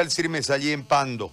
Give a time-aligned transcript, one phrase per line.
[0.00, 1.30] el CIRMES allí en Pando?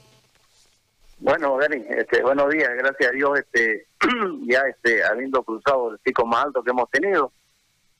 [1.19, 3.87] Bueno, Dani, este, buenos días, gracias a Dios, este,
[4.45, 7.31] ya este, habiendo cruzado el pico más alto que hemos tenido,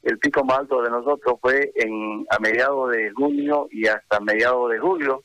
[0.04, 4.70] el pico más alto de nosotros fue en a mediados de junio y hasta mediados
[4.72, 5.24] de julio,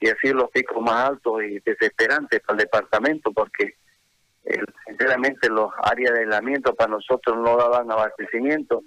[0.00, 3.74] y así los picos más altos y desesperantes para el departamento, porque
[4.86, 8.82] sinceramente los áreas de aislamiento para nosotros no daban abastecimiento.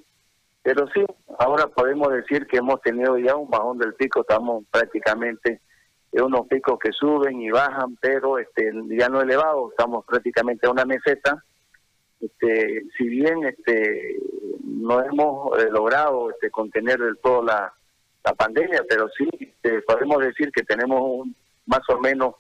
[0.64, 1.04] Pero sí,
[1.38, 5.60] ahora podemos decir que hemos tenido ya un bajón del pico, estamos prácticamente
[6.12, 10.72] en unos picos que suben y bajan, pero este ya no elevados, estamos prácticamente a
[10.72, 11.44] una meseta.
[12.20, 14.20] Este, si bien este
[14.64, 17.74] no hemos eh, logrado este, contener del todo la,
[18.24, 22.36] la pandemia, pero sí este, podemos decir que tenemos un, más o menos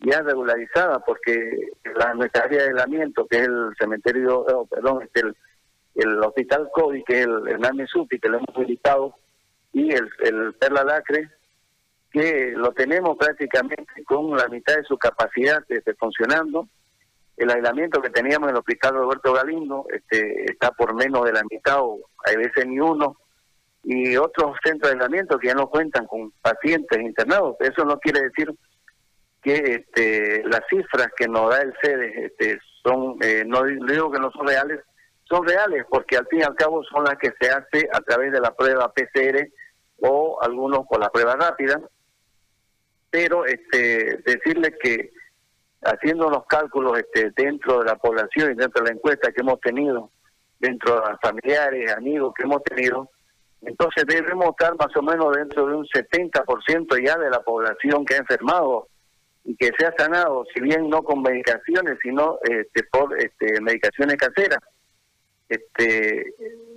[0.00, 5.20] ya regularizada, porque la, nuestra área de aislamiento, que es el cementerio, oh, perdón, este,
[5.20, 5.36] el,
[5.96, 9.14] el hospital COVID, que es el Hernán Supi, que lo hemos visitado,
[9.72, 11.30] y el, el Perla Lacre,
[12.16, 16.66] que lo tenemos prácticamente con la mitad de su capacidad este, funcionando.
[17.36, 21.42] El aislamiento que teníamos en el hospital Roberto Galindo este, está por menos de la
[21.50, 23.18] mitad, o a veces ni uno,
[23.84, 27.56] y otros centros de aislamiento que ya no cuentan con pacientes internados.
[27.60, 28.50] Eso no quiere decir
[29.42, 34.20] que este, las cifras que nos da el CEDES este, son, eh, no digo que
[34.20, 34.80] no son reales,
[35.24, 38.32] son reales porque al fin y al cabo son las que se hace a través
[38.32, 39.46] de la prueba PCR
[40.00, 41.78] o algunos por la prueba rápida.
[43.10, 45.10] Pero este, decirle que
[45.82, 49.60] haciendo los cálculos este, dentro de la población y dentro de la encuesta que hemos
[49.60, 50.10] tenido,
[50.58, 53.10] dentro de familiares, amigos que hemos tenido,
[53.62, 58.14] entonces debemos estar más o menos dentro de un 70% ya de la población que
[58.14, 58.88] ha enfermado
[59.44, 64.16] y que se ha sanado, si bien no con medicaciones, sino este, por este, medicaciones
[64.16, 64.58] caseras.
[65.48, 66.34] Este,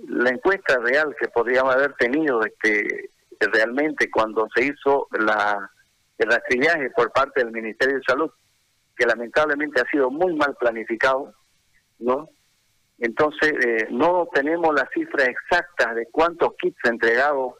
[0.08, 5.68] la encuesta real que podríamos haber tenido este, realmente cuando se hizo la,
[6.24, 8.30] el rastrillaje por parte del Ministerio de Salud,
[8.96, 11.32] que lamentablemente ha sido muy mal planificado,
[11.98, 12.28] ¿no?
[12.98, 17.54] Entonces, eh, no tenemos las cifras exactas de cuántos kits entregados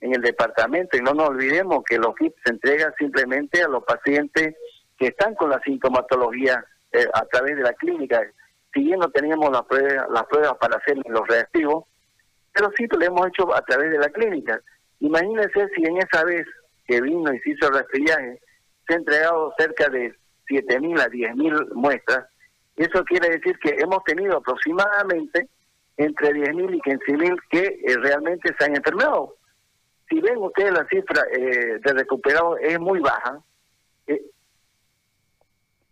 [0.00, 3.84] en el departamento y no nos olvidemos que los kits se entregan simplemente a los
[3.84, 4.54] pacientes
[4.96, 8.22] que están con la sintomatología eh, a través de la clínica.
[8.72, 11.84] Si bien no teníamos las pruebas, las pruebas para hacer los reactivos,
[12.52, 14.60] pero sí lo hemos hecho a través de la clínica.
[15.00, 16.46] Imagínense si en esa vez
[16.88, 18.40] que vino y se hizo el rastrillaje,
[18.86, 20.12] se han entregado cerca de
[20.48, 22.26] 7.000 a 10.000 muestras.
[22.76, 25.48] Eso quiere decir que hemos tenido aproximadamente
[25.96, 29.38] entre 10.000 y 15.000 que eh, realmente se han enfermado
[30.08, 33.40] si ven ustedes la cifra eh, de recuperados es muy baja.
[34.06, 34.22] Eh,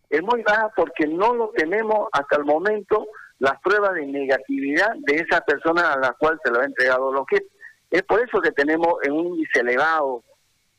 [0.09, 3.07] es muy baja porque no lo tenemos hasta el momento
[3.39, 7.27] las pruebas de negatividad de esa persona a la cual se lo ha entregado los
[7.27, 7.47] kits.
[7.91, 10.23] Es por eso que tenemos un índice elevado,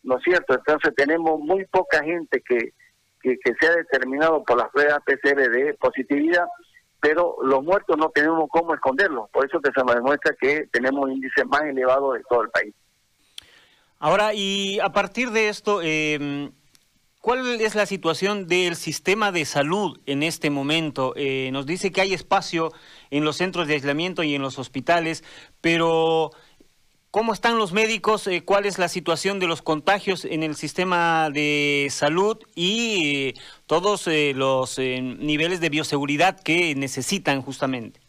[0.07, 0.55] ¿no es cierto?
[0.55, 2.73] Entonces tenemos muy poca gente que,
[3.21, 6.45] que, que se ha determinado por las pruebas PCR de positividad,
[7.01, 9.29] pero los muertos no tenemos cómo esconderlos.
[9.31, 12.49] Por eso que se nos demuestra que tenemos un índice más elevado de todo el
[12.49, 12.73] país.
[13.99, 16.51] Ahora, y a partir de esto, eh,
[17.19, 21.13] ¿cuál es la situación del sistema de salud en este momento?
[21.17, 22.71] Eh, nos dice que hay espacio
[23.09, 25.23] en los centros de aislamiento y en los hospitales,
[25.59, 26.31] pero
[27.17, 28.27] ¿cómo están los médicos?
[28.27, 33.33] Eh, ¿Cuál es la situación de los contagios en el sistema de salud y
[33.65, 34.05] todos
[34.35, 37.99] los niveles de bioseguridad que necesitan justamente?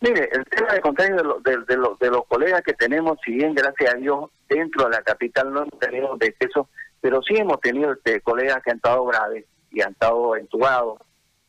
[0.00, 3.92] Mire, el tema de contagio de, de, de, los colegas que tenemos, si bien gracias
[3.92, 6.68] a Dios dentro de la capital no hemos tenido decesos,
[7.02, 11.02] pero sí hemos tenido este, colegas que han estado graves y han estado entubados,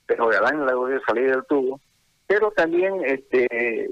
[0.06, 1.80] pero ya han logrado salir del tubo.
[2.28, 3.90] Pero también este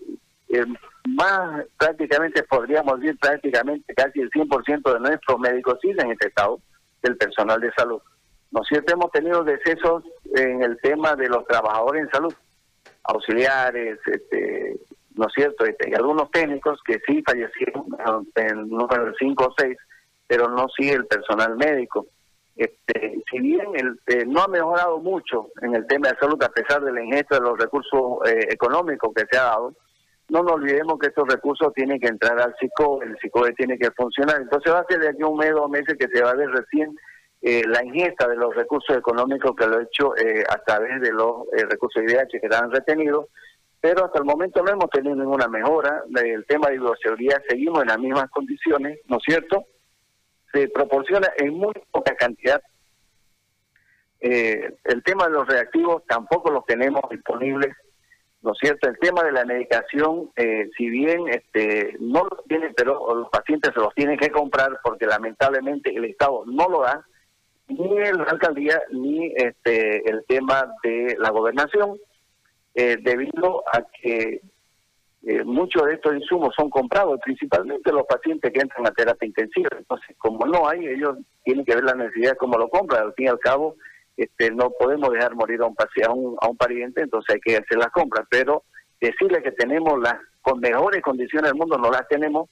[0.54, 0.66] eh,
[1.08, 5.40] más prácticamente podríamos decir prácticamente casi el 100% de nuestros
[5.82, 6.60] siguen en este estado
[7.02, 8.02] del personal de salud.
[8.52, 8.94] ¿No cierto?
[8.94, 10.04] Hemos tenido decesos
[10.36, 12.34] en el tema de los trabajadores en salud
[13.04, 14.78] auxiliares, este,
[15.16, 15.66] ¿no es cierto?
[15.66, 17.86] Este, y algunos técnicos que sí fallecieron
[18.36, 19.78] en número 5 o 6,
[20.28, 22.08] pero no sigue el personal médico.
[22.56, 26.50] Este, si bien el, eh, no ha mejorado mucho en el tema de salud, a
[26.50, 29.74] pesar de la ingesta de los recursos eh, económicos que se ha dado,
[30.32, 33.92] no nos olvidemos que estos recursos tienen que entrar al psico, el psico tiene que
[33.92, 34.42] funcionar.
[34.42, 36.50] Entonces va a ser de aquí un mes, dos meses que se va a ver
[36.50, 36.96] recién
[37.42, 41.12] eh, la ingesta de los recursos económicos que lo he hecho eh, a través de
[41.12, 43.26] los eh, recursos IDH que quedan retenidos,
[43.82, 46.02] pero hasta el momento no hemos tenido ninguna mejora.
[46.24, 49.66] El tema de bioseguridad seguimos en las mismas condiciones, ¿no es cierto?
[50.54, 52.62] Se proporciona en muy poca cantidad.
[54.22, 57.76] el tema de los reactivos tampoco los tenemos disponibles.
[58.42, 58.90] ¿No cierto?
[58.90, 63.72] El tema de la medicación, eh, si bien este, no lo tienen, pero los pacientes
[63.74, 67.06] se los tienen que comprar porque lamentablemente el Estado no lo da,
[67.68, 71.98] ni la alcaldía ni este, el tema de la gobernación,
[72.74, 74.42] eh, debido a que
[75.24, 79.70] eh, muchos de estos insumos son comprados, principalmente los pacientes que entran a terapia intensiva.
[79.78, 83.04] Entonces, como no hay, ellos tienen que ver la necesidad de cómo lo compran.
[83.04, 83.76] Al fin y al cabo,
[84.18, 87.58] este, no podemos dejar morir a un, a un, a un pariente, entonces hay que
[87.58, 88.26] hacer las compras.
[88.30, 88.64] Pero
[89.00, 92.50] decirle que tenemos las con mejores condiciones del mundo, no las tenemos.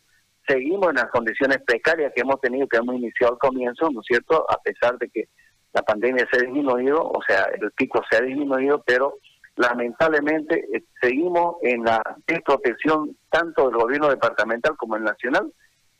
[0.48, 4.06] Seguimos en las condiciones precarias que hemos tenido, que hemos iniciado al comienzo, ¿no es
[4.08, 4.46] cierto?
[4.50, 5.28] A pesar de que
[5.74, 9.16] la pandemia se ha disminuido, o sea, el pico se ha disminuido, pero
[9.56, 15.52] lamentablemente eh, seguimos en la desprotección tanto del gobierno departamental como el nacional.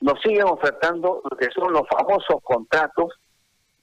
[0.02, 3.20] Nos siguen ofertando lo que son los famosos contratos,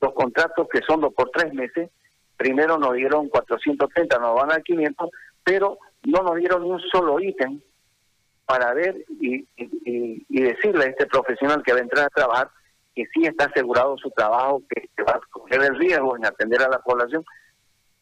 [0.06, 1.90] los contratos que son dos por tres meses.
[2.36, 5.10] Primero nos dieron 430, nos van a 500,
[5.42, 7.60] pero no nos dieron ni un solo ítem
[8.44, 12.50] para ver y, y, decirle a este profesional que va a entrar a trabajar
[12.94, 16.68] que sí está asegurado su trabajo, que, va a coger el riesgo en atender a
[16.68, 17.24] la población,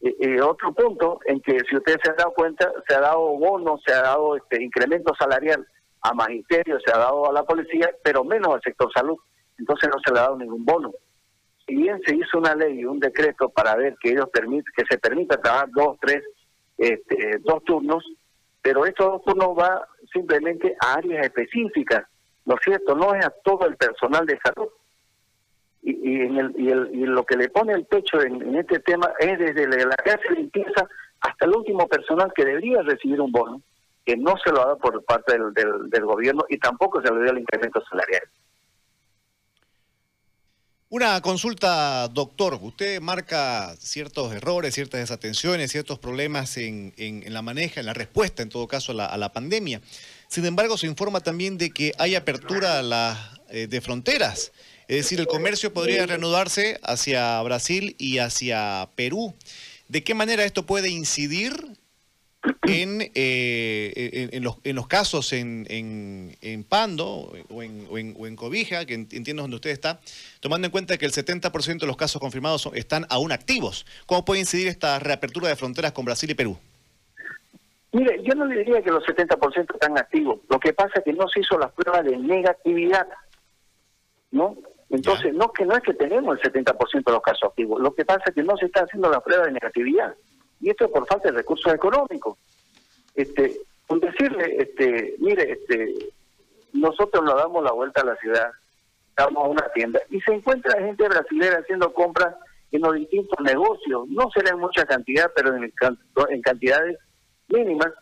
[0.01, 3.79] y, otro punto en que si ustedes se han dado cuenta, se ha dado bono,
[3.87, 5.67] se ha dado este incremento salarial
[6.03, 9.17] a magisterio, se ha dado a la policía, pero menos al sector salud.
[9.59, 10.93] Entonces no se le ha dado ningún bono.
[11.67, 14.85] Si bien se hizo una ley y un decreto para ver que ellos permiten, que
[14.89, 16.23] se permita trabajar dos, tres,
[16.77, 18.05] este, dos turnos,
[18.61, 22.07] pero estos dos turnos va simplemente a áreas específicas,
[22.45, 22.95] ¿no es cierto?
[22.95, 24.69] No es a todo el personal de salud
[25.85, 29.13] y, en el, y, el, y lo que le pone el pecho en, este tema
[29.19, 30.89] es desde la clase de limpieza
[31.21, 33.61] hasta el último personal que debería recibir un bono,
[34.05, 35.53] que no se lo ha dado por parte del,
[35.91, 38.23] del, gobierno y tampoco se le dio el incremento salarial.
[40.95, 42.57] Una consulta, doctor.
[42.63, 48.49] Usted marca ciertos errores, ciertas desatenciones, ciertos problemas en, la maneja, en la respuesta, en
[48.49, 49.81] todo caso, a la, a pandemia.
[50.29, 54.53] Sin embargo, se informa también de que hay apertura la, eh, de fronteras.
[54.87, 59.35] Es decir, el comercio podría reanudarse hacia Brasil y hacia Perú.
[59.89, 61.74] ¿De qué manera esto puede incidir
[62.67, 68.85] en, eh, en, los, en los casos en, en, Pando o en, o, en, Cobija,
[68.85, 70.01] que entiendo donde usted está,
[70.41, 73.87] tomando en cuenta que el 70% de los casos confirmados están aún activos?
[74.07, 76.59] ¿Cómo puede incidir esta reapertura de fronteras con Brasil y Perú?
[77.93, 80.41] Mire, yo no le diría que los 70% están activos.
[80.49, 83.07] Lo que pasa es que no se hizo la prueba de negatividad.
[84.35, 84.57] ¿no?
[84.91, 88.05] Entonces, no que no es que tenemos el 70% de los casos activos, lo que
[88.05, 90.15] pasa es que no se está haciendo la prueba de negatividad,
[90.65, 92.39] y esto es por falta de recursos económicos.
[93.15, 93.55] Este,
[93.87, 95.95] con decirle, este, mire, este,
[96.73, 98.51] nosotros nos damos la vuelta a la ciudad,
[99.15, 102.35] vamos a una tienda, y se encuentra gente brasileña haciendo compras
[102.73, 105.71] en los distintos negocios, no será en mucha cantidad, pero en,
[106.31, 106.99] en cantidades
[107.49, 107.93] mínimas.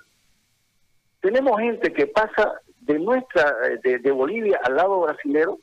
[1.20, 5.58] Tenemos gente que pasa de nuestra, de, de Bolivia al lado brasilero,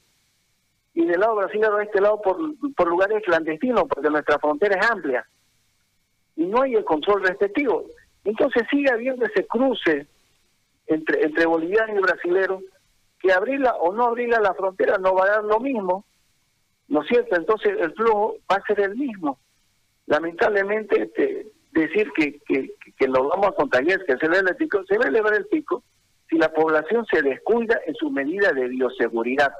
[0.94, 2.38] y del lado brasileño a este lado por,
[2.76, 5.26] por lugares clandestinos, porque nuestra frontera es amplia
[6.40, 7.84] y no hay el control respectivo.
[8.24, 10.08] Entonces sigue habiendo ese cruce
[10.88, 12.64] entre, entre bolivianos y brasileños,
[13.20, 16.06] que abrirla o no abrirla la frontera no va a dar lo mismo,
[16.88, 17.36] ¿no es cierto?
[17.36, 19.38] Entonces el flujo va a ser el mismo.
[20.06, 24.82] Lamentablemente, este, decir que, que, que nos vamos a contagiar, que se ve el pico,
[24.86, 25.84] se va a elevar el pico
[26.30, 29.52] si la población se descuida en su medida de bioseguridad.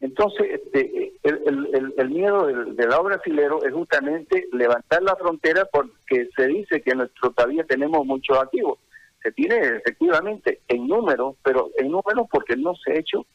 [0.00, 6.28] Entonces, este, el, el, miedo del, del, lado brasilero es justamente levantar la frontera porque
[6.36, 8.78] se dice que nuestro todavía tenemos muchos activos.
[9.22, 13.26] Se tiene efectivamente en números, pero en números porque no se ha hecho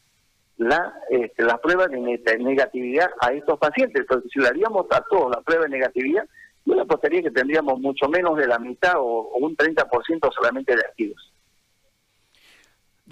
[0.58, 2.00] la, este, la prueba de
[2.39, 4.01] negatividad a estos pacientes.
[4.01, 6.25] Entonces, si le haríamos a todos la prueba de negatividad,
[6.65, 10.74] yo le apostaría que tendríamos mucho menos de la mitad o, o un 30% solamente
[10.74, 11.33] de activos.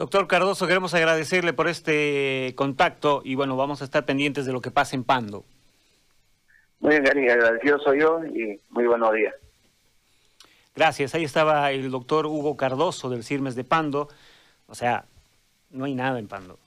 [0.02, 4.60] Doctor Cardoso, queremos agradecerle por este contacto y bueno, vamos a estar pendientes de lo
[4.60, 5.46] que pasa en Pando.
[6.80, 9.36] Muy bien, Gary, agradecido soy yo y muy buenos días.
[10.76, 14.08] Gracias, ahí estaba el doctor Hugo Cardoso del CIRMES de Pando.
[14.66, 15.06] O sea,
[15.70, 16.58] no hay nada en Pando.